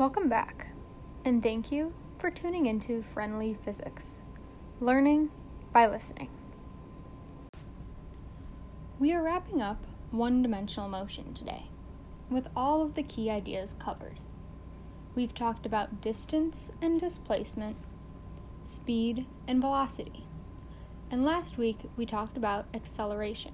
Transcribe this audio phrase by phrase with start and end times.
[0.00, 0.68] Welcome back,
[1.26, 4.22] and thank you for tuning into Friendly Physics,
[4.80, 5.28] learning
[5.74, 6.30] by listening.
[8.98, 11.66] We are wrapping up one dimensional motion today,
[12.30, 14.20] with all of the key ideas covered.
[15.14, 17.76] We've talked about distance and displacement,
[18.64, 20.24] speed and velocity,
[21.10, 23.52] and last week we talked about acceleration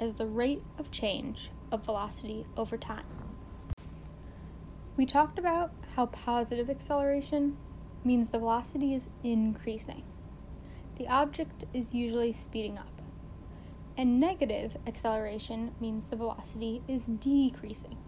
[0.00, 3.23] as the rate of change of velocity over time.
[4.96, 7.56] We talked about how positive acceleration
[8.04, 10.04] means the velocity is increasing.
[10.98, 13.02] The object is usually speeding up.
[13.96, 17.98] And negative acceleration means the velocity is decreasing.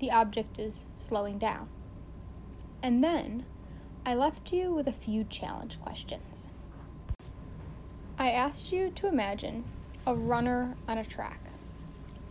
[0.00, 1.68] The object is slowing down.
[2.82, 3.46] And then
[4.04, 6.48] I left you with a few challenge questions.
[8.18, 9.62] I asked you to imagine
[10.04, 11.40] a runner on a track,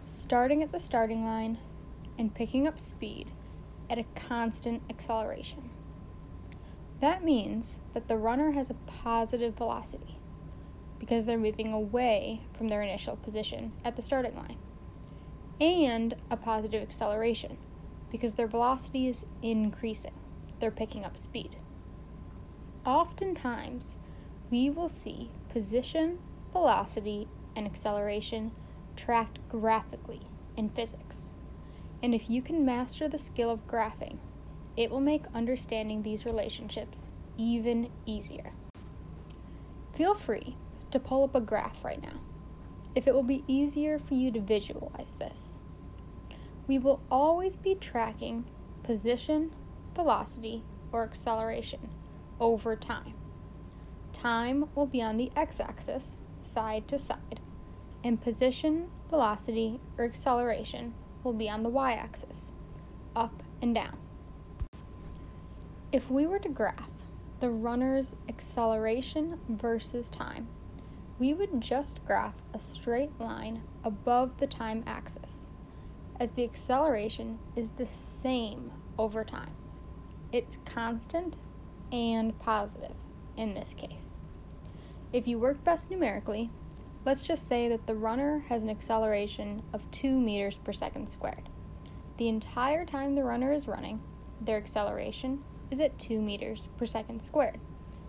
[0.06, 1.60] starting at the starting line
[2.18, 3.32] and picking up speed
[3.90, 5.70] at a constant acceleration.
[7.02, 10.18] That means that the runner has a positive velocity
[11.00, 14.58] because they're moving away from their initial position at the starting line,
[15.60, 17.58] and a positive acceleration
[18.12, 20.14] because their velocity is increasing.
[20.60, 21.58] They're picking up speed.
[22.86, 23.98] Oftentimes,
[24.50, 26.20] we will see position,
[26.54, 28.52] velocity, and acceleration
[28.96, 30.22] tracked graphically
[30.56, 31.25] in physics.
[32.06, 34.20] And if you can master the skill of graphing,
[34.78, 38.54] it will make understanding these relationships even easier.
[39.96, 40.56] Feel free
[40.92, 42.20] to pull up a graph right now,
[42.94, 45.56] if it will be easier for you to visualize this.
[46.68, 48.46] We will always be tracking
[48.84, 49.52] position,
[49.96, 51.90] velocity, or acceleration
[52.40, 53.16] over time.
[54.14, 57.40] Time will be on the x axis, side to side,
[58.04, 60.94] and position, velocity, or acceleration
[61.26, 62.52] will be on the y axis,
[63.16, 63.98] up and down.
[65.92, 66.90] If we were to graph
[67.40, 70.48] the runner's acceleration versus time,
[71.18, 75.48] we would just graph a straight line above the time axis,
[76.20, 79.56] as the acceleration is the same over time.
[80.32, 81.38] It's constant
[81.92, 82.96] and positive
[83.38, 84.18] in this case.
[85.14, 86.50] If you work best numerically,
[87.06, 91.50] let's just say that the runner has an acceleration of 2 meters per second squared.
[92.18, 94.02] The entire time the runner is running,
[94.42, 97.60] their acceleration is at 2 meters per second squared.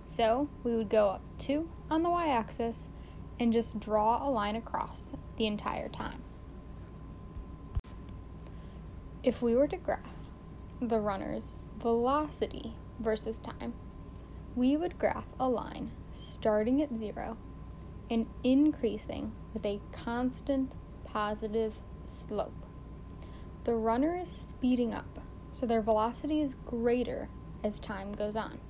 [0.06, 2.88] So we would go up 2 on the y axis
[3.38, 6.22] and just draw a line across the entire time.
[9.22, 10.00] If we were to graph
[10.80, 13.74] the runner's velocity versus time,
[14.54, 17.36] we would graph a line starting at zero
[18.10, 20.72] and increasing with a constant
[21.04, 21.74] positive
[22.04, 22.66] slope.
[23.64, 25.18] The runner is speeding up,
[25.50, 27.28] so their velocity is greater
[27.64, 28.60] as time goes on.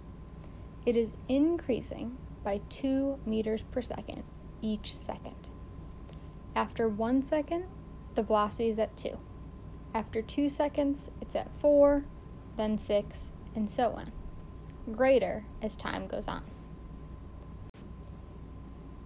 [0.87, 4.23] It is increasing by 2 meters per second
[4.63, 5.51] each second.
[6.55, 7.65] After one second,
[8.15, 9.19] the velocity is at 2.
[9.95, 12.05] After 2 seconds, it's at 4,
[12.57, 14.13] then 6, and so on,
[14.93, 16.43] greater as time goes on.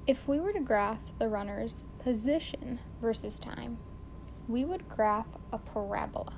[0.06, 3.78] If we were to graph the runner's position versus time,
[4.49, 6.34] we would graph a parabola,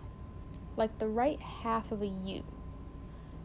[0.77, 2.43] like the right half of a U,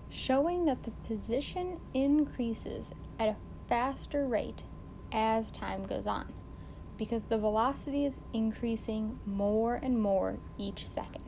[0.10, 3.36] showing that the position increases at a
[3.70, 4.64] faster rate
[5.12, 6.34] as time goes on,
[6.98, 11.24] because the velocity is increasing more and more each second.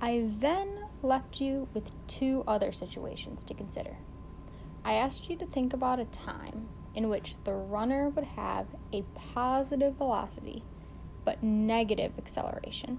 [0.00, 3.98] I then left you with two other situations to consider.
[4.84, 9.02] I asked you to think about a time in which the runner would have a
[9.14, 10.62] positive velocity
[11.24, 12.98] but negative acceleration,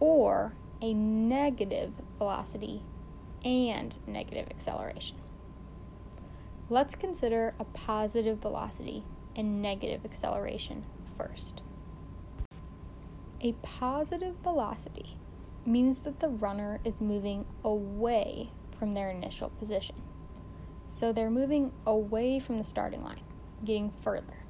[0.00, 2.82] or a negative velocity
[3.44, 5.16] and negative acceleration.
[6.68, 9.04] Let's consider a positive velocity
[9.36, 10.84] and negative acceleration
[11.16, 11.62] first.
[13.42, 15.18] A positive velocity
[15.66, 19.96] means that the runner is moving away from their initial position.
[20.88, 23.22] So they're moving away from the starting line,
[23.64, 24.44] getting further.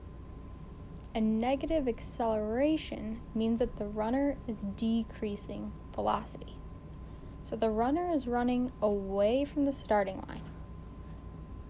[1.14, 6.58] A negative acceleration means that the runner is decreasing velocity.
[7.42, 10.42] So the runner is running away from the starting line,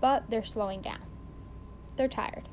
[0.01, 1.03] but they're slowing down.
[1.97, 2.49] They're tired.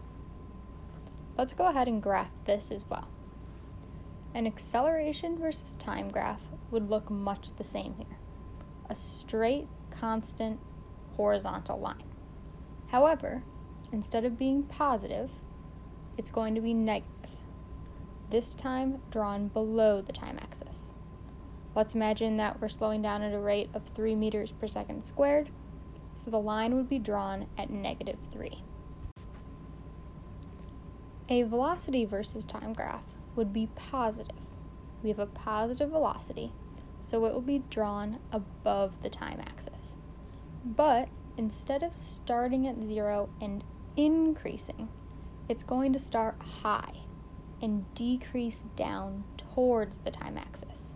[1.37, 3.07] Let's go ahead and graph this as well.
[4.35, 8.17] An acceleration versus time graph would look much the same here
[8.89, 10.59] a straight, constant
[11.15, 12.03] horizontal line.
[12.87, 13.43] However,
[13.91, 15.29] instead of being positive,
[16.17, 17.31] it's going to be negative,
[18.29, 20.93] this time drawn below the time axis.
[21.75, 25.49] Let's imagine that we're slowing down at a rate of 3 meters per second squared,
[26.15, 28.63] so the line would be drawn at negative 3.
[31.29, 33.05] A velocity versus time graph
[33.35, 34.35] would be positive.
[35.01, 36.51] We have a positive velocity,
[37.01, 39.95] so it will be drawn above the time axis.
[40.65, 43.63] But instead of starting at zero and
[43.97, 44.89] increasing,
[45.49, 46.93] it's going to start high
[47.61, 50.95] and decrease down towards the time axis.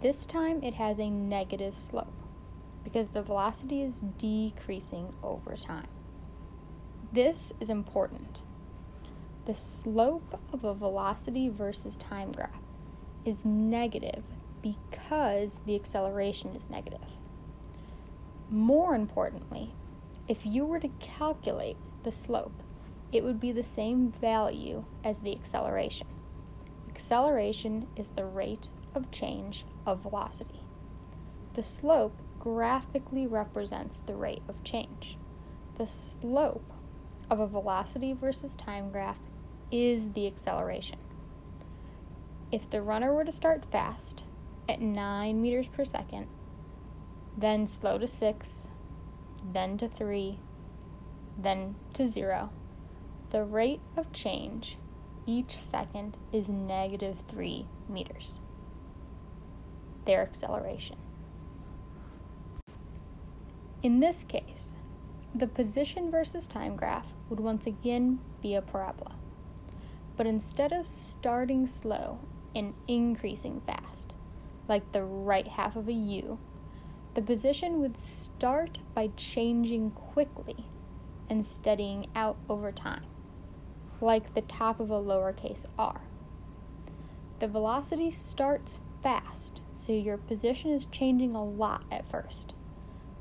[0.00, 2.12] This time it has a negative slope
[2.82, 5.88] because the velocity is decreasing over time.
[7.12, 8.42] This is important
[9.46, 12.62] the slope of a velocity versus time graph
[13.24, 14.24] is negative
[14.62, 17.00] because the acceleration is negative.
[18.50, 19.74] More importantly,
[20.28, 22.62] if you were to calculate the slope,
[23.12, 26.06] it would be the same value as the acceleration.
[26.88, 30.60] Acceleration is the rate of change of velocity.
[31.54, 35.16] The slope graphically represents the rate of change.
[35.76, 36.72] The slope
[37.30, 39.18] of a velocity versus time graph
[39.70, 40.98] is the acceleration.
[42.52, 44.22] If the runner were to start fast
[44.68, 46.26] at 9 meters per second,
[47.36, 48.68] then slow to 6,
[49.52, 50.38] then to 3,
[51.36, 52.50] then to 0,
[53.30, 54.78] the rate of change
[55.26, 58.40] each second is negative 3 meters.
[60.04, 60.96] Their acceleration.
[63.82, 64.74] In this case,
[65.34, 69.16] the position versus time graph would once again be a parabola.
[70.16, 72.20] But instead of starting slow
[72.54, 74.14] and increasing fast,
[74.68, 76.38] like the right half of a U,
[77.14, 80.66] the position would start by changing quickly
[81.30, 83.04] and steadying out over time,
[84.00, 86.00] like the top of a lowercase r.
[87.40, 92.54] The velocity starts fast, so your position is changing a lot at first.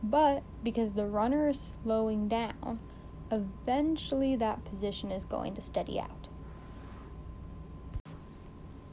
[0.01, 2.79] But because the runner is slowing down,
[3.31, 6.27] eventually that position is going to steady out.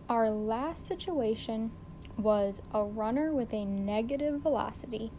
[0.09, 1.71] Our last situation
[2.23, 5.13] was a runner with a negative velocity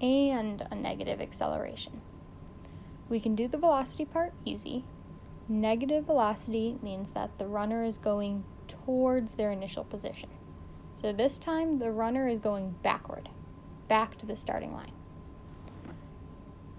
[0.00, 2.00] and a negative acceleration.
[3.08, 4.84] We can do the velocity part easy.
[5.48, 10.28] Negative velocity means that the runner is going towards their initial position.
[11.00, 13.28] So this time the runner is going backward,
[13.88, 14.92] back to the starting line.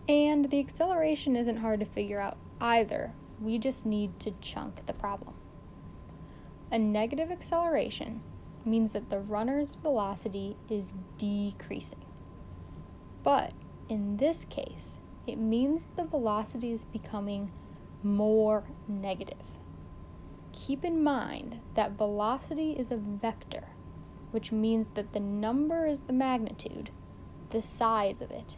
[0.07, 3.13] And the acceleration isn't hard to figure out either.
[3.41, 5.35] We just need to chunk the problem.
[6.71, 8.21] A negative acceleration
[8.65, 12.05] means that the runner's velocity is decreasing.
[13.23, 13.53] But
[13.87, 17.51] in this case, it means the velocity is becoming
[18.03, 19.51] more negative.
[20.51, 23.69] Keep in mind that velocity is a vector,
[24.31, 26.91] which means that the number is the magnitude,
[27.49, 28.57] the size of it,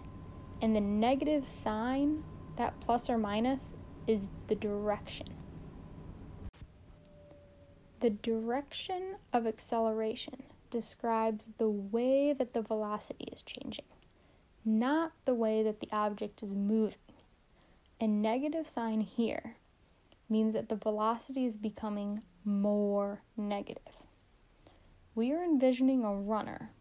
[0.61, 2.23] and the negative sign,
[2.57, 3.75] that plus or minus,
[4.07, 5.27] is the direction.
[8.01, 13.85] The direction of acceleration describes the way that the velocity is changing,
[14.65, 16.97] not the way that the object is moving.
[17.99, 19.57] A negative sign here
[20.27, 23.93] means that the velocity is becoming more negative.
[25.13, 26.71] We are envisioning a runner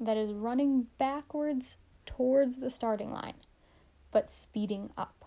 [0.00, 3.34] that is running backwards towards the starting line,
[4.12, 5.26] but speeding up.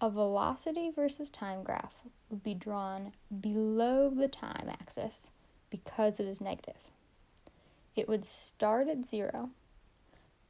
[0.00, 1.96] A velocity versus time graph
[2.32, 5.30] would be drawn below the time axis
[5.70, 6.80] because it is negative.
[7.94, 9.50] It would start at zero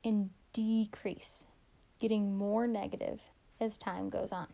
[0.04, 1.44] and decrease,
[2.00, 3.20] getting more negative
[3.60, 4.46] as time goes on.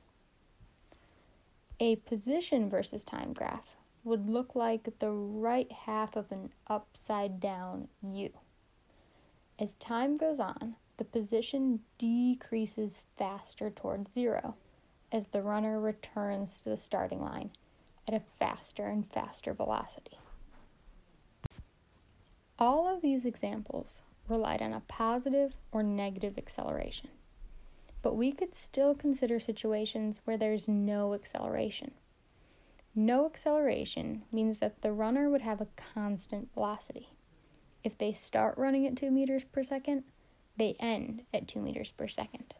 [1.80, 7.88] A position versus time graph would look like the right half of an upside down
[8.02, 8.30] U.
[9.58, 14.54] As time goes on, the position decreases faster towards zero
[15.12, 17.50] as the runner returns to the starting line
[18.07, 20.19] at a faster and faster velocity.
[22.59, 27.09] All of these examples relied on a positive or negative acceleration,
[28.03, 31.93] but we could still consider situations where there's no acceleration.
[32.95, 37.11] No acceleration means that the runner would have a constant velocity.
[37.85, 40.03] If they start running at 2 meters per second,
[40.57, 42.55] they end at 2 meters per second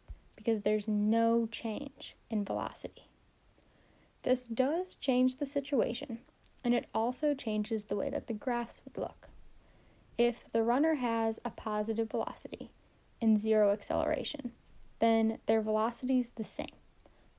[0.49, 3.07] because there's no change in velocity.
[4.23, 6.21] This does change the situation,
[6.64, 9.28] and it also changes the way that the graphs would look.
[10.17, 12.71] If the runner has a positive velocity
[13.21, 14.52] and zero acceleration,
[15.00, 16.76] then their velocity is the same.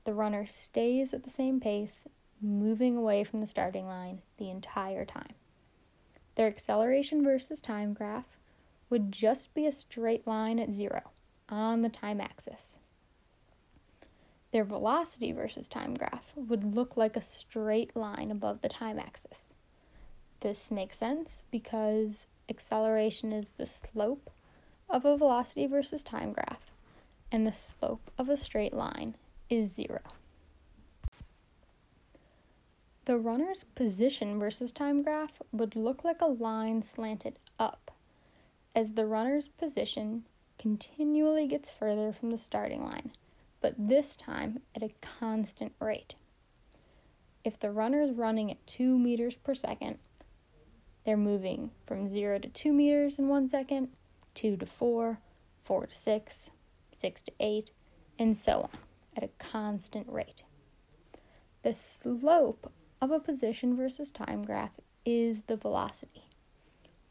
[0.04, 2.06] The runner stays at the same pace,
[2.40, 5.34] moving away from the starting line the entire time.
[6.36, 8.38] their acceleration versus time graph
[8.88, 11.10] would just be a straight line at zero
[11.48, 12.78] on the time axis.
[14.52, 19.52] Their velocity versus time graph would look like a straight line above the time axis.
[20.40, 24.30] This makes sense because acceleration is the slope
[24.88, 26.72] of a velocity versus time graph,
[27.30, 29.14] and the slope of a straight line
[29.48, 30.00] is zero.
[33.04, 37.90] The runner's position versus time graph would look like a line slanted up
[38.74, 40.24] as the runner's position
[40.58, 43.12] continually gets further from the starting line,
[43.60, 46.14] but this time at a constant rate.
[47.44, 49.98] If the runner is running at 2 meters per second,
[51.04, 53.88] they're moving from 0 to 2 meters in one second,
[54.34, 55.18] 2 to 4,
[55.64, 56.50] 4 to 6,
[56.92, 57.70] 6 to 8,
[58.18, 58.78] and so on
[59.16, 60.44] at a constant rate.
[61.62, 66.24] The slope of a position versus time graph is the velocity.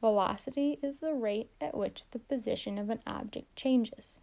[0.01, 4.20] Velocity is the rate at which the position of an object changes.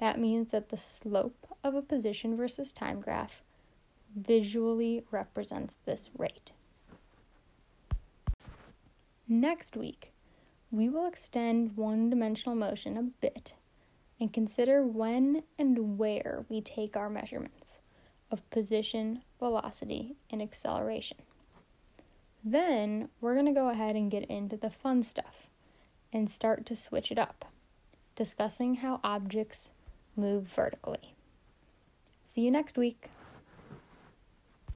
[0.00, 3.42] That means that the slope of a position versus time graph
[4.16, 6.52] visually represents this rate.
[9.28, 10.12] Next week,
[10.70, 13.54] we will extend one dimensional motion a bit
[14.20, 17.78] and consider when and where we take our measurements
[18.30, 21.18] of position, velocity, and acceleration.
[22.44, 25.48] Then we're going to go ahead and get into the fun stuff
[26.12, 27.46] and start to switch it up,
[28.16, 29.72] discussing how objects
[30.18, 31.14] move vertically.
[32.24, 33.08] See you next week.